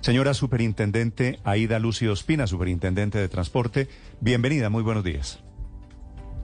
Señora 0.00 0.32
Superintendente 0.32 1.38
Aida 1.44 1.78
Lucio 1.78 2.12
Espina, 2.12 2.46
Superintendente 2.46 3.18
de 3.18 3.28
Transporte, 3.28 3.88
bienvenida, 4.20 4.70
muy 4.70 4.82
buenos 4.82 5.04
días. 5.04 5.44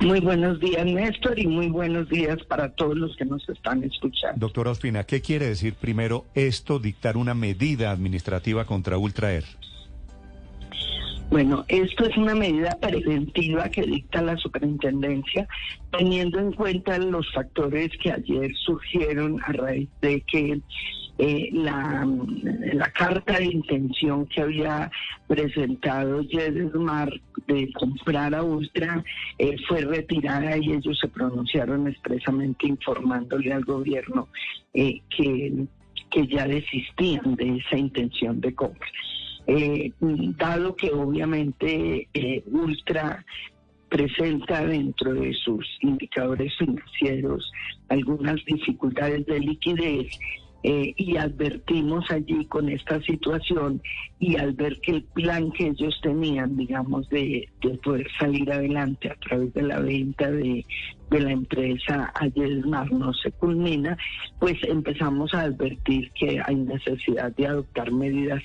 Muy 0.01 0.21
buenos 0.21 0.61
días, 0.61 0.85
Néstor, 0.85 1.39
y 1.39 1.47
muy 1.47 1.69
buenos 1.69 2.07
días 2.11 2.37
para 2.49 2.71
todos 2.73 2.99
los 2.99 3.17
que 3.17 3.25
nos 3.25 3.49
están 3.49 3.83
escuchando. 3.83 4.39
Doctora 4.39 4.73
Ospina, 4.73 5.05
¿qué 5.05 5.23
quiere 5.23 5.49
decir 5.49 5.75
primero 5.75 6.27
esto, 6.35 6.79
dictar 6.79 7.17
una 7.17 7.33
medida 7.33 7.91
administrativa 7.93 8.67
contra 8.67 8.99
Ultraer? 8.99 9.45
Bueno, 11.31 11.65
esto 11.69 12.05
es 12.05 12.17
una 12.19 12.35
medida 12.35 12.79
preventiva 12.79 13.71
que 13.71 13.83
dicta 13.83 14.21
la 14.21 14.37
superintendencia, 14.37 15.49
teniendo 15.97 16.39
en 16.41 16.53
cuenta 16.53 16.99
los 16.99 17.33
factores 17.33 17.91
que 18.03 18.13
ayer 18.13 18.53
surgieron 18.65 19.41
a 19.45 19.53
raíz 19.53 19.89
de 20.03 20.21
que 20.21 20.61
eh, 21.19 21.49
la, 21.53 22.07
carta 22.93 23.39
de 23.39 23.47
intención 23.47 24.27
que 24.27 24.43
había 24.43 24.91
presentado 25.27 26.23
Mar 26.75 27.11
de 27.47 27.73
comprar 27.73 28.35
a 28.35 28.43
Ultra 28.43 29.03
eh, 29.39 29.57
fue 29.67 29.81
retirada 29.83 30.57
y 30.59 30.73
ellos 30.73 30.99
se 31.01 31.09
pronunciaron 31.09 31.89
expresamente 31.89 32.67
informándole 32.67 33.53
al 33.53 33.65
gobierno 33.65 34.29
eh, 34.75 35.01
que, 35.15 35.67
que 36.11 36.27
ya 36.27 36.47
desistían 36.47 37.35
de 37.37 37.59
esa 37.59 37.79
intención 37.79 38.41
de 38.41 38.55
compra. 38.55 38.89
Eh, 39.47 39.93
dado 40.01 40.75
que 40.75 40.91
obviamente 40.91 42.09
Ultra 42.47 43.25
presenta 43.89 44.67
dentro 44.67 45.15
de 45.15 45.33
sus 45.33 45.65
indicadores 45.81 46.53
financieros 46.59 47.51
algunas 47.89 48.45
dificultades 48.45 49.25
de 49.27 49.39
liquidez 49.39 50.19
eh, 50.69 50.95
y 50.97 51.17
advertimos 51.17 52.11
allí 52.11 52.45
con 52.47 52.69
esta 52.69 53.01
situación 53.03 53.81
y 54.19 54.35
al 54.37 54.53
ver 54.55 54.81
que 54.81 54.97
el 54.97 55.05
plan 55.05 55.53
que 55.53 55.69
ellos 55.69 55.97
tenían, 56.03 56.57
digamos, 56.57 57.09
de, 57.09 57.49
poder 57.85 58.09
salir 58.19 58.51
adelante 58.51 59.09
a 59.09 59.15
través 59.15 59.55
de 59.55 59.63
la 59.63 59.79
venta 59.79 60.29
de, 60.29 60.67
de 61.09 61.21
la 61.21 61.31
empresa 61.31 62.13
Ayesmar 62.17 62.91
no 62.91 63.15
se 63.15 63.31
culmina, 63.31 63.97
pues 64.41 64.59
empezamos 64.65 65.33
a 65.35 65.43
advertir 65.43 66.11
que 66.19 66.43
hay 66.45 66.57
necesidad 66.57 67.31
de 67.37 67.47
adoptar 67.47 67.93
medidas 67.93 68.43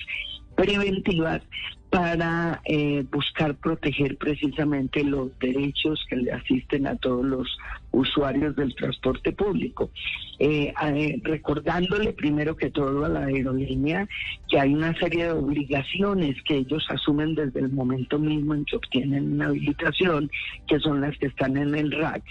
preventivas 0.55 1.41
para 1.89 2.61
eh, 2.65 3.03
buscar 3.11 3.55
proteger 3.55 4.15
precisamente 4.17 5.03
los 5.03 5.37
derechos 5.39 6.05
que 6.07 6.17
le 6.17 6.31
asisten 6.31 6.85
a 6.85 6.95
todos 6.97 7.25
los 7.25 7.57
usuarios 7.91 8.55
del 8.55 8.73
transporte 8.75 9.31
público. 9.31 9.91
Eh, 10.39 10.73
eh, 10.81 11.21
recordándole 11.23 12.13
primero 12.13 12.55
que 12.55 12.71
todo 12.71 13.05
a 13.05 13.09
la 13.09 13.25
aerolínea 13.25 14.07
que 14.49 14.59
hay 14.59 14.73
una 14.73 14.97
serie 14.97 15.25
de 15.25 15.31
obligaciones 15.33 16.35
que 16.43 16.57
ellos 16.57 16.83
asumen 16.89 17.35
desde 17.35 17.59
el 17.59 17.69
momento 17.69 18.17
mismo 18.17 18.55
en 18.55 18.65
que 18.65 18.77
obtienen 18.77 19.33
una 19.33 19.47
habilitación, 19.47 20.31
que 20.67 20.79
son 20.79 21.01
las 21.01 21.15
que 21.19 21.27
están 21.27 21.57
en 21.57 21.75
el 21.75 21.91
RAC 21.91 22.23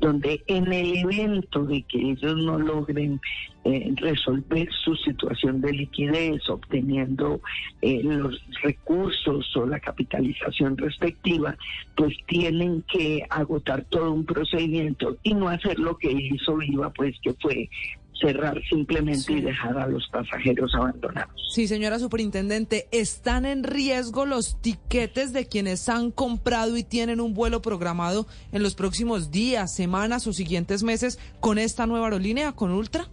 donde 0.00 0.42
en 0.46 0.72
el 0.72 0.96
evento 0.98 1.64
de 1.64 1.82
que 1.82 1.98
ellos 2.10 2.36
no 2.36 2.58
logren 2.58 3.18
eh, 3.64 3.92
resolver 3.96 4.68
su 4.84 4.94
situación 4.96 5.60
de 5.60 5.72
liquidez, 5.72 6.48
obteniendo 6.50 7.40
los 7.82 8.40
recursos 8.62 9.56
o 9.56 9.66
la 9.66 9.80
capitalización 9.80 10.76
respectiva, 10.76 11.56
pues 11.96 12.14
tienen 12.26 12.82
que 12.82 13.24
agotar 13.30 13.84
todo 13.84 14.12
un 14.12 14.24
procedimiento 14.24 15.05
y 15.22 15.34
no 15.34 15.48
hacer 15.48 15.78
lo 15.78 15.96
que 15.96 16.10
hizo 16.10 16.56
Viva, 16.56 16.90
pues 16.90 17.14
que 17.22 17.34
fue 17.34 17.68
cerrar 18.20 18.60
simplemente 18.68 19.32
y 19.32 19.40
dejar 19.40 19.76
a 19.78 19.86
los 19.86 20.06
pasajeros 20.08 20.74
abandonados. 20.74 21.34
Sí, 21.52 21.66
señora 21.66 21.98
superintendente, 21.98 22.88
¿están 22.90 23.44
en 23.44 23.62
riesgo 23.62 24.26
los 24.26 24.60
tiquetes 24.60 25.32
de 25.32 25.46
quienes 25.46 25.88
han 25.88 26.10
comprado 26.10 26.76
y 26.76 26.82
tienen 26.82 27.20
un 27.20 27.34
vuelo 27.34 27.62
programado 27.62 28.26
en 28.52 28.62
los 28.62 28.74
próximos 28.74 29.30
días, 29.30 29.74
semanas 29.74 30.26
o 30.26 30.32
siguientes 30.32 30.82
meses 30.82 31.18
con 31.40 31.58
esta 31.58 31.86
nueva 31.86 32.06
aerolínea, 32.06 32.52
con 32.52 32.70
Ultra? 32.70 33.08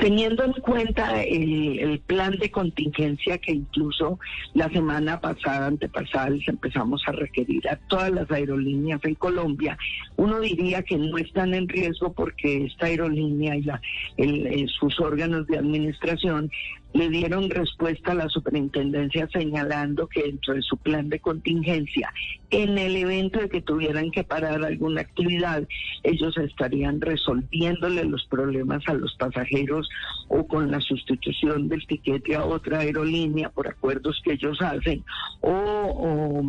Teniendo 0.00 0.44
en 0.44 0.52
cuenta 0.54 1.22
el, 1.22 2.00
plan 2.06 2.38
de 2.38 2.50
contingencia 2.50 3.38
que 3.38 3.52
incluso 3.52 4.18
la 4.54 4.68
semana 4.70 5.20
pasada, 5.20 5.66
antepasada, 5.66 6.30
les 6.30 6.48
empezamos 6.48 7.02
a 7.06 7.12
requerir 7.12 7.68
a 7.68 7.76
todas 7.76 8.10
las 8.10 8.30
aerolíneas 8.30 9.00
en 9.04 9.14
Colombia, 9.14 9.78
uno 10.16 10.40
diría 10.40 10.82
que 10.82 10.96
no 10.96 11.18
están 11.18 11.54
en 11.54 11.68
riesgo 11.68 12.12
porque 12.12 12.64
esta 12.64 12.86
aerolínea 12.86 13.56
y 13.56 13.62
la, 13.62 13.80
eh, 14.16 14.66
sus 14.78 14.98
órganos 14.98 15.46
de 15.46 15.58
administración 15.58 16.50
le 16.92 17.08
dieron 17.08 17.48
respuesta 17.50 18.12
a 18.12 18.14
la 18.14 18.28
superintendencia 18.28 19.28
señalando 19.32 20.08
que 20.08 20.22
dentro 20.22 20.54
de 20.54 20.62
su 20.62 20.76
plan 20.76 21.08
de 21.08 21.20
contingencia, 21.20 22.12
en 22.50 22.78
el 22.78 22.96
evento 22.96 23.38
de 23.38 23.48
que 23.48 23.62
tuvieran 23.62 24.10
que 24.10 24.24
parar 24.24 24.64
alguna 24.64 25.02
actividad, 25.02 25.66
ellos 26.02 26.36
estarían 26.38 27.00
resolviéndole 27.00 28.04
los 28.04 28.26
problemas 28.26 28.82
a 28.88 28.94
los 28.94 29.14
pasajeros 29.14 29.88
o 30.28 30.46
con 30.46 30.70
la 30.70 30.80
sustitución 30.80 31.68
del 31.68 31.86
tiquete 31.86 32.34
a 32.34 32.44
otra 32.44 32.80
aerolínea 32.80 33.50
por 33.50 33.68
acuerdos 33.68 34.20
que 34.24 34.32
ellos 34.32 34.60
hacen 34.60 35.04
o, 35.40 35.50
o, 35.52 36.42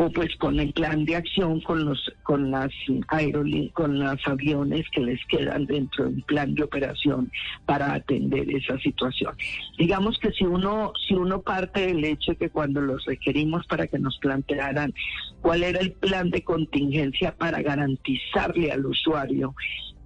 o 0.00 0.08
pues 0.08 0.34
con 0.36 0.58
el 0.58 0.72
plan 0.72 1.04
de 1.04 1.14
acción 1.16 1.60
con 1.60 1.84
los 1.84 2.10
con 2.22 2.50
las 2.50 2.70
aerolíneas 3.08 3.74
con 3.74 3.98
los 3.98 4.26
aviones 4.26 4.86
que 4.92 5.02
les 5.02 5.20
quedan 5.26 5.66
dentro 5.66 6.06
del 6.06 6.22
plan 6.22 6.54
de 6.54 6.62
operación 6.62 7.30
para 7.66 7.92
atender 7.92 8.48
esa 8.50 8.78
situación. 8.78 9.34
Digamos 9.76 10.18
que 10.18 10.32
si 10.32 10.44
uno 10.44 10.94
si 11.06 11.12
uno 11.12 11.42
parte 11.42 11.88
del 11.88 12.02
hecho 12.02 12.32
de 12.32 12.38
que 12.38 12.48
cuando 12.48 12.80
los 12.80 13.04
requerimos 13.04 13.66
para 13.66 13.86
que 13.88 13.98
nos 13.98 14.16
plantearan 14.20 14.94
cuál 15.42 15.62
era 15.64 15.80
el 15.80 15.92
plan 15.92 16.30
de 16.30 16.44
contingencia 16.44 17.36
para 17.36 17.60
garantizarle 17.60 18.72
al 18.72 18.86
usuario 18.86 19.54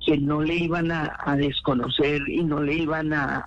que 0.05 0.19
no 0.19 0.43
le 0.43 0.55
iban 0.55 0.91
a, 0.91 1.37
desconocer 1.37 2.23
y 2.29 2.45
no 2.45 2.63
le 2.63 2.75
iban 2.75 3.13
a, 3.13 3.47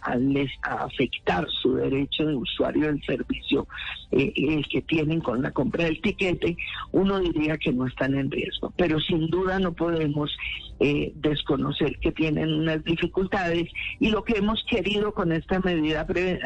afectar 0.61 1.47
su 1.61 1.75
derecho 1.75 2.25
de 2.25 2.35
usuario 2.35 2.87
del 2.87 3.03
servicio 3.03 3.67
eh, 4.11 4.33
el 4.35 4.67
que 4.67 4.81
tienen 4.81 5.21
con 5.21 5.41
la 5.41 5.51
compra 5.51 5.85
del 5.85 6.01
tiquete, 6.01 6.57
uno 6.91 7.19
diría 7.19 7.57
que 7.57 7.71
no 7.71 7.85
están 7.85 8.15
en 8.15 8.31
riesgo. 8.31 8.73
Pero 8.77 8.99
sin 8.99 9.27
duda 9.27 9.59
no 9.59 9.73
podemos 9.73 10.35
eh, 10.79 11.11
desconocer 11.15 11.97
que 11.99 12.11
tienen 12.11 12.53
unas 12.53 12.83
dificultades 12.83 13.67
y 13.99 14.09
lo 14.09 14.23
que 14.23 14.37
hemos 14.37 14.63
querido 14.69 15.11
con 15.11 15.31
esta 15.31 15.59
medida, 15.59 16.05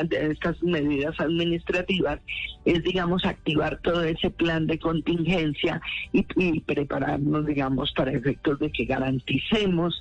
estas 0.10 0.64
medidas 0.64 1.20
administrativas 1.20 2.20
es, 2.66 2.82
digamos, 2.84 3.26
activar 3.26 3.80
todo 3.82 4.04
ese 4.04 4.30
plan 4.30 4.68
de 4.68 4.80
contingencia 4.80 5.82
y, 6.14 6.26
y 6.38 6.62
prepararnos, 6.62 7.46
digamos, 7.46 7.92
para 7.92 8.12
efectos 8.12 8.60
de 8.60 8.72
que 8.72 8.86
garanticemos 8.86 10.01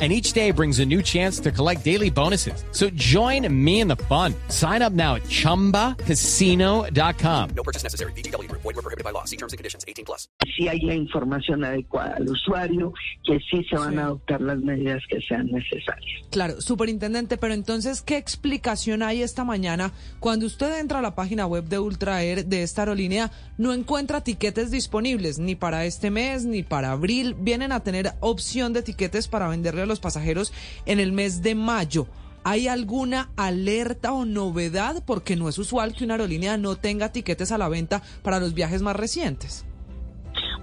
and 0.00 0.12
each 0.12 0.32
day 0.32 0.50
brings 0.50 0.78
a 0.78 0.86
new 0.86 1.02
chance 1.02 1.38
to 1.40 1.52
collect 1.52 1.84
daily 1.84 2.08
bonuses. 2.08 2.64
So 2.72 2.88
join 2.90 3.46
me 3.52 3.80
in 3.80 3.88
the 3.88 3.98
fun. 4.08 4.34
Sign 4.48 4.80
up 4.80 4.94
now 4.94 5.16
at 5.16 5.24
ChumbaCasino.com. 5.24 7.50
No 7.54 7.62
purchase 7.62 7.82
necessary. 7.82 8.12
Group. 8.12 8.62
Void 8.62 8.76
were 8.76 8.82
prohibited 8.82 9.04
by 9.04 9.10
law. 9.10 9.24
See 9.24 9.36
terms 9.36 9.52
and 9.52 9.58
conditions. 9.58 9.84
18 9.86 10.06
plus. 10.06 10.28
Si 10.56 10.68
hay 10.68 10.80
la 10.80 10.94
información 10.94 11.64
adecuada 11.64 12.16
al 12.16 12.28
usuario, 12.28 12.92
que 13.24 13.38
sí 13.50 13.64
se 13.68 13.76
van 13.76 13.98
a 13.98 14.04
adoptar 14.04 14.40
las 14.40 14.58
medidas 14.58 15.02
que 15.08 15.20
sean 15.20 15.46
necesarias. 15.46 16.26
Claro, 16.30 16.60
superintendente, 16.60 17.36
pero 17.36 17.54
entonces, 17.54 18.02
¿qué 18.02 18.16
explicación 18.16 19.02
hay 19.02 19.22
esta 19.22 19.44
mañana 19.44 19.92
cuando 20.20 20.46
usted 20.46 20.78
entra 20.78 21.00
a 21.00 21.02
la 21.02 21.14
página 21.14 21.46
web 21.46 21.64
de 21.64 21.78
Ultra 21.78 22.22
Air 22.22 22.46
de 22.46 22.62
esta 22.62 22.82
aerolínea, 22.82 23.30
no 23.58 23.72
encuentra 23.72 24.22
tiquetes 24.22 24.70
disponibles 24.70 25.38
ni 25.38 25.54
para 25.54 25.84
este 25.84 26.10
mes 26.10 26.44
ni 26.44 26.62
para 26.62 26.92
abril? 26.92 27.34
Vienen 27.38 27.72
a 27.72 27.80
tener 27.80 28.12
opción 28.20 28.72
de 28.72 28.82
tiquetes 28.82 29.28
para 29.28 29.48
venderle 29.48 29.82
a 29.82 29.86
los 29.90 30.00
pasajeros 30.00 30.52
en 30.86 31.00
el 31.00 31.12
mes 31.12 31.42
de 31.42 31.54
mayo. 31.54 32.06
¿Hay 32.42 32.68
alguna 32.68 33.30
alerta 33.36 34.12
o 34.12 34.24
novedad? 34.24 35.02
Porque 35.06 35.36
no 35.36 35.48
es 35.48 35.58
usual 35.58 35.94
que 35.94 36.04
una 36.04 36.14
aerolínea 36.14 36.56
no 36.56 36.76
tenga 36.76 37.12
tiquetes 37.12 37.52
a 37.52 37.58
la 37.58 37.68
venta 37.68 38.02
para 38.22 38.40
los 38.40 38.54
viajes 38.54 38.80
más 38.80 38.96
recientes. 38.96 39.66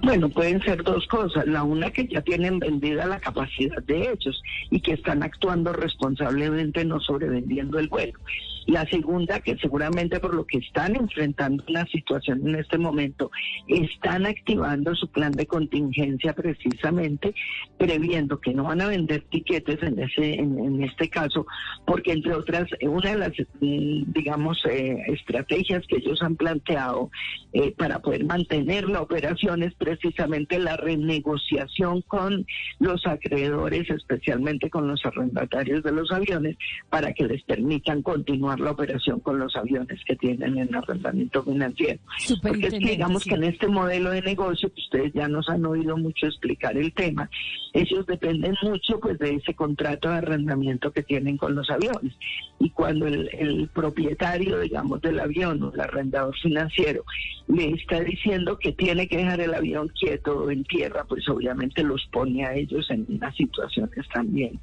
Bueno, 0.02 0.28
pueden 0.28 0.60
ser 0.62 0.82
dos 0.82 1.06
cosas. 1.06 1.46
La 1.46 1.62
una 1.62 1.90
que 1.90 2.06
ya 2.06 2.22
tienen 2.22 2.58
vendida 2.58 3.06
la 3.06 3.20
capacidad 3.20 3.82
de 3.82 4.10
ellos 4.12 4.42
y 4.70 4.80
que 4.80 4.94
están 4.94 5.22
actuando 5.22 5.72
responsablemente 5.72 6.84
no 6.84 7.00
sobrevendiendo 7.00 7.78
el 7.78 7.88
vuelo. 7.88 8.18
La 8.68 8.84
segunda, 8.84 9.40
que 9.40 9.56
seguramente 9.56 10.20
por 10.20 10.34
lo 10.34 10.46
que 10.46 10.58
están 10.58 10.94
enfrentando 10.94 11.64
una 11.70 11.86
situación 11.86 12.46
en 12.46 12.56
este 12.56 12.76
momento, 12.76 13.30
están 13.66 14.26
activando 14.26 14.94
su 14.94 15.08
plan 15.08 15.32
de 15.32 15.46
contingencia 15.46 16.34
precisamente, 16.34 17.34
previendo 17.78 18.38
que 18.38 18.52
no 18.52 18.64
van 18.64 18.82
a 18.82 18.88
vender 18.88 19.22
tiquetes 19.30 19.78
en 19.82 20.82
este 20.82 21.08
caso, 21.08 21.46
porque 21.86 22.12
entre 22.12 22.34
otras, 22.34 22.68
una 22.82 23.12
de 23.12 23.16
las, 23.16 23.32
mm, 23.60 24.12
digamos, 24.12 24.62
eh, 24.66 24.98
estrategias 25.06 25.86
que 25.86 25.96
ellos 25.96 26.22
han 26.22 26.36
planteado 26.36 27.10
eh, 27.54 27.72
para 27.72 28.00
poder 28.00 28.26
mantener 28.26 28.86
la 28.86 29.00
operación 29.00 29.62
es 29.62 29.72
precisamente 29.76 30.58
la 30.58 30.76
renegociación 30.76 32.02
con 32.02 32.44
los 32.80 33.06
acreedores, 33.06 33.88
especialmente 33.88 34.68
con 34.68 34.88
los 34.88 35.06
arrendatarios 35.06 35.82
de 35.82 35.92
los 35.92 36.12
aviones, 36.12 36.58
para 36.90 37.14
que 37.14 37.24
les 37.24 37.42
permitan 37.44 38.02
continuar 38.02 38.57
la 38.58 38.72
operación 38.72 39.20
con 39.20 39.38
los 39.38 39.54
aviones 39.56 40.00
que 40.04 40.16
tienen 40.16 40.58
en 40.58 40.74
arrendamiento 40.74 41.42
financiero. 41.42 42.00
Porque 42.42 42.66
es 42.66 42.74
que 42.74 42.90
digamos 42.90 43.24
que 43.24 43.34
en 43.34 43.44
este 43.44 43.68
modelo 43.68 44.10
de 44.10 44.22
negocio, 44.22 44.72
que 44.72 44.80
ustedes 44.80 45.12
ya 45.12 45.28
nos 45.28 45.48
han 45.48 45.64
oído 45.64 45.96
mucho 45.96 46.26
explicar 46.26 46.76
el 46.76 46.92
tema, 46.92 47.30
ellos 47.72 48.06
dependen 48.06 48.54
mucho 48.62 48.98
pues 49.00 49.18
de 49.18 49.34
ese 49.34 49.54
contrato 49.54 50.08
de 50.08 50.16
arrendamiento 50.16 50.92
que 50.92 51.02
tienen 51.02 51.36
con 51.36 51.54
los 51.54 51.68
aviones. 51.70 52.14
Y 52.58 52.70
cuando 52.70 53.06
el, 53.06 53.28
el 53.38 53.68
propietario, 53.68 54.60
digamos, 54.60 55.00
del 55.00 55.20
avión 55.20 55.62
o 55.62 55.72
el 55.72 55.80
arrendador 55.80 56.36
financiero 56.38 57.04
le 57.48 57.70
está 57.70 58.00
diciendo 58.00 58.58
que 58.58 58.72
tiene 58.72 59.08
que 59.08 59.18
dejar 59.18 59.40
el 59.40 59.54
avión 59.54 59.88
quieto 59.88 60.50
en 60.50 60.64
tierra, 60.64 61.04
pues 61.08 61.26
obviamente 61.28 61.82
los 61.82 62.04
pone 62.12 62.44
a 62.44 62.54
ellos 62.54 62.90
en 62.90 63.06
unas 63.08 63.34
situaciones 63.36 64.06
también 64.12 64.60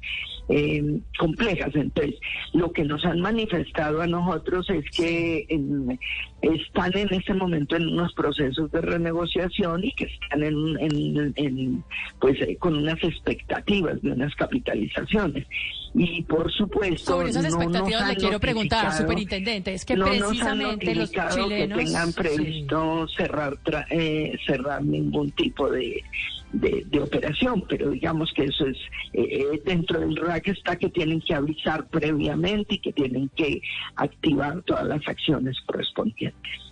eh, 0.48 1.00
complejas. 1.18 1.74
Entonces, 1.74 2.14
lo 2.52 2.70
que 2.72 2.84
nos 2.84 3.04
han 3.04 3.20
manifestado 3.20 3.85
a 3.88 4.06
nosotros 4.06 4.68
es 4.70 4.84
que 4.90 5.46
están 6.42 6.96
en 6.96 7.12
este 7.12 7.34
momento 7.34 7.76
en 7.76 7.88
unos 7.88 8.12
procesos 8.14 8.70
de 8.70 8.80
renegociación 8.80 9.84
y 9.84 9.92
que 9.92 10.04
están 10.04 10.42
en, 10.42 11.84
pues 12.20 12.40
eh, 12.40 12.56
con 12.58 12.76
unas 12.76 13.02
expectativas 13.02 14.00
de 14.02 14.12
unas 14.12 14.34
capitalizaciones. 14.34 15.46
Y 15.94 16.22
por 16.24 16.52
supuesto, 16.52 17.12
sobre 17.12 17.30
esas 17.30 17.46
expectativas 17.46 18.08
le 18.08 18.16
quiero 18.16 18.38
preguntar, 18.38 18.92
superintendente, 18.92 19.72
es 19.72 19.84
que 19.84 19.96
precisamente 19.96 20.94
los 20.94 21.10
chilenos 21.10 21.48
que 21.48 21.68
tengan 21.68 22.12
previsto 22.12 23.08
cerrar 23.08 23.56
eh, 23.90 24.36
cerrar 24.46 24.84
ningún 24.84 25.30
tipo 25.30 25.70
de 25.70 26.02
de, 26.52 27.00
operación, 27.00 27.64
pero 27.68 27.90
digamos 27.90 28.32
que 28.32 28.44
eso 28.44 28.66
es 28.66 28.76
eh, 29.12 29.22
eh, 29.30 29.62
dentro 29.64 30.00
del 30.00 30.16
RAC 30.16 30.48
está 30.48 30.76
que 30.76 30.88
tienen 30.88 31.20
que 31.20 31.34
avisar 31.34 31.88
previamente 31.88 32.76
y 32.76 32.78
que 32.78 32.92
tienen 32.92 33.28
que 33.36 33.60
activar 33.96 34.62
todas 34.62 34.86
las 34.86 35.06
acciones 35.06 35.56
correspondientes. 35.66 36.65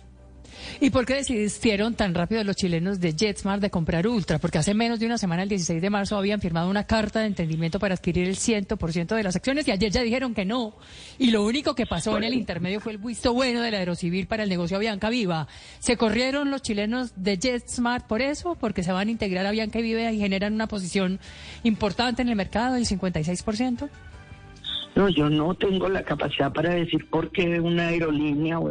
¿Y 0.79 0.89
por 0.89 1.05
qué 1.05 1.15
decidieron 1.15 1.95
tan 1.95 2.13
rápido 2.13 2.43
los 2.43 2.55
chilenos 2.55 2.99
de 2.99 3.13
JetSmart 3.13 3.61
de 3.61 3.69
comprar 3.69 4.07
Ultra? 4.07 4.39
Porque 4.39 4.57
hace 4.57 4.73
menos 4.73 4.99
de 4.99 5.05
una 5.05 5.17
semana, 5.17 5.43
el 5.43 5.49
16 5.49 5.81
de 5.81 5.89
marzo, 5.89 6.17
habían 6.17 6.41
firmado 6.41 6.69
una 6.69 6.85
carta 6.85 7.21
de 7.21 7.27
entendimiento 7.27 7.79
para 7.79 7.95
adquirir 7.95 8.27
el 8.27 8.35
100% 8.35 9.15
de 9.15 9.23
las 9.23 9.35
acciones 9.35 9.67
y 9.67 9.71
ayer 9.71 9.91
ya 9.91 10.01
dijeron 10.01 10.33
que 10.33 10.45
no. 10.45 10.75
Y 11.17 11.31
lo 11.31 11.43
único 11.43 11.75
que 11.75 11.85
pasó 11.85 12.17
en 12.17 12.23
el 12.23 12.33
intermedio 12.33 12.79
fue 12.79 12.93
el 12.93 12.97
visto 12.97 13.33
bueno 13.33 13.61
de 13.61 13.71
la 13.71 13.77
Aerocivil 13.77 14.27
para 14.27 14.43
el 14.43 14.49
negocio 14.49 14.77
Avianca 14.77 15.09
Viva. 15.09 15.47
¿Se 15.79 15.97
corrieron 15.97 16.51
los 16.51 16.61
chilenos 16.61 17.13
de 17.15 17.37
JetSmart 17.37 18.07
por 18.07 18.21
eso? 18.21 18.55
Porque 18.55 18.83
se 18.83 18.91
van 18.91 19.07
a 19.07 19.11
integrar 19.11 19.45
a 19.45 19.49
Avianca 19.49 19.79
Viva 19.79 20.11
y 20.11 20.19
generan 20.19 20.53
una 20.53 20.67
posición 20.67 21.19
importante 21.63 22.21
en 22.21 22.29
el 22.29 22.35
mercado 22.35 22.75
del 22.75 22.85
56%. 22.85 23.89
No, 24.95 25.09
yo 25.09 25.29
no 25.29 25.53
tengo 25.55 25.89
la 25.89 26.03
capacidad 26.03 26.53
para 26.53 26.73
decir 26.73 27.09
por 27.09 27.29
qué 27.31 27.59
una 27.59 27.89
aerolínea 27.89 28.59
o 28.59 28.69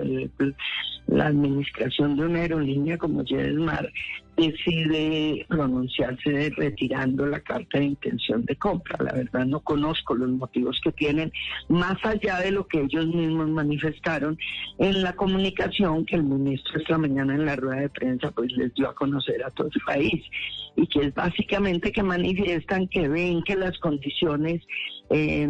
la 1.06 1.26
administración 1.26 2.16
de 2.16 2.26
una 2.26 2.40
aerolínea 2.40 2.98
como 2.98 3.22
JetSmart 3.24 3.88
decide 4.36 5.46
pronunciarse 5.48 6.52
retirando 6.56 7.26
la 7.26 7.40
carta 7.40 7.78
de 7.78 7.86
intención 7.86 8.44
de 8.44 8.56
compra. 8.56 8.96
La 9.02 9.12
verdad 9.12 9.46
no 9.46 9.60
conozco 9.60 10.14
los 10.14 10.30
motivos 10.30 10.80
que 10.82 10.92
tienen, 10.92 11.32
más 11.68 11.96
allá 12.04 12.40
de 12.40 12.50
lo 12.50 12.66
que 12.66 12.80
ellos 12.80 13.06
mismos 13.06 13.48
manifestaron 13.48 14.38
en 14.78 15.02
la 15.02 15.14
comunicación 15.14 16.04
que 16.04 16.16
el 16.16 16.24
ministro 16.24 16.80
esta 16.80 16.98
mañana 16.98 17.34
en 17.34 17.46
la 17.46 17.56
rueda 17.56 17.82
de 17.82 17.88
prensa 17.88 18.30
pues 18.30 18.50
les 18.52 18.74
dio 18.74 18.88
a 18.88 18.94
conocer 18.94 19.44
a 19.44 19.50
todo 19.50 19.68
el 19.72 19.80
país 19.86 20.22
y 20.76 20.86
que 20.86 21.06
es 21.06 21.14
básicamente 21.14 21.92
que 21.92 22.02
manifiestan 22.02 22.88
que 22.88 23.08
ven 23.08 23.42
que 23.44 23.56
las 23.56 23.78
condiciones 23.78 24.62
eh, 25.10 25.48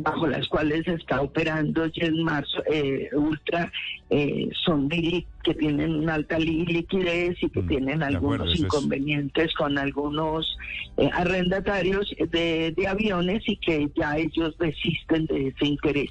bajo 0.00 0.26
las 0.26 0.48
cuales 0.48 0.86
está 0.88 1.20
operando 1.20 1.86
JetMars 1.86 2.48
eh, 2.70 3.10
Ultra 3.12 3.70
eh, 4.10 4.48
son 4.64 4.88
que 5.44 5.54
tienen 5.54 5.94
una 5.94 6.14
alta 6.14 6.38
liquidez 6.38 7.36
y 7.40 7.48
que 7.50 7.62
mm, 7.62 7.68
tienen 7.68 8.02
algunos 8.02 8.58
inconvenientes 8.58 9.54
con 9.54 9.78
algunos 9.78 10.58
eh, 10.96 11.08
arrendatarios 11.12 12.12
de, 12.18 12.74
de, 12.76 12.88
aviones 12.88 13.42
y 13.46 13.56
que 13.58 13.88
ya 13.94 14.16
ellos 14.16 14.56
desisten 14.58 15.26
de 15.26 15.48
ese 15.48 15.66
interés. 15.66 16.10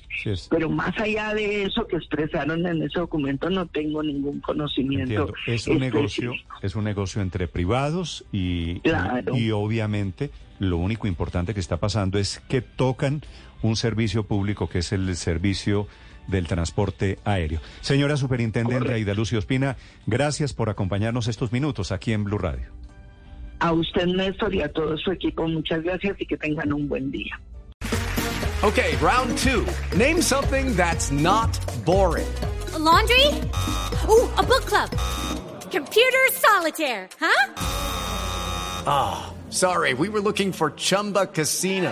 Pero 0.50 0.70
más 0.70 0.98
allá 0.98 1.34
de 1.34 1.64
eso 1.64 1.86
que 1.88 1.98
expresaron 1.98 2.66
en 2.66 2.84
ese 2.84 3.00
documento 3.00 3.50
no 3.50 3.66
tengo 3.66 4.04
ningún 4.04 4.40
conocimiento. 4.40 5.34
Es 5.48 5.68
un 5.68 5.80
negocio, 5.80 6.34
es 6.62 6.76
un 6.76 6.86
negocio 6.86 7.22
entre 7.22 7.48
privados 7.48 8.24
y, 8.32 8.82
y 9.34 9.52
obviamente 9.52 10.30
lo 10.60 10.78
único 10.78 11.08
importante 11.08 11.54
que 11.54 11.60
está 11.60 11.78
pasando 11.78 12.20
es 12.20 12.42
que 12.48 12.62
tocan 12.62 13.22
un 13.62 13.76
servicio 13.76 14.24
público 14.24 14.70
que 14.70 14.80
es 14.80 14.92
el 14.92 15.16
servicio 15.16 15.88
del 16.28 16.48
transporte 16.48 17.20
aéreo. 17.26 17.60
Señora 17.82 18.18
Superintendente 18.18 18.94
Aida 18.94 19.14
Lucio 19.14 19.40
Espina, 19.40 19.78
gracias 20.06 20.54
por 20.54 20.70
acompañarnos 20.70 21.28
estos 21.28 21.52
minutos 21.52 21.92
aquí 21.92 22.14
en 22.14 22.24
Blue 22.24 22.38
Radio. 22.38 22.72
A 23.60 23.72
usted, 23.72 24.08
Néstor, 24.08 24.54
y 24.54 24.62
a 24.62 24.72
todo 24.72 24.98
su 24.98 25.12
equipo, 25.12 25.48
muchas 25.48 25.84
gracias 25.84 26.20
y 26.20 26.26
que 26.26 26.38
tengan 26.38 26.74
un 26.74 26.88
buen 26.90 27.12
día. 27.12 27.40
Okay, 28.62 28.96
round 29.02 29.38
two. 29.38 29.66
Name 29.98 30.22
something 30.22 30.76
that's 30.76 31.12
not 31.12 31.50
boring. 31.86 32.28
laundry? 32.84 33.28
Ooh, 34.08 34.30
a 34.38 34.44
book 34.44 34.66
club. 34.66 34.90
Computer 35.72 36.20
solitaire, 36.32 37.08
huh? 37.20 37.54
Ah, 38.86 39.34
sorry, 39.50 39.94
we 39.94 40.10
were 40.10 40.22
looking 40.22 40.52
for 40.52 40.72
Chumba 40.72 41.26
Casino. 41.28 41.92